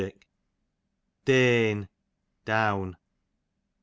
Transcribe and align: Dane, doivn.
Dane, 1.25 1.87
doivn. 2.43 2.97